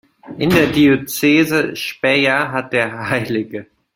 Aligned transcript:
In 0.39 0.49
der 0.49 0.71
Diözese 0.71 1.75
Speyer 1.75 2.51
hat 2.51 2.73
der 2.73 3.11
Hl. 3.11 3.67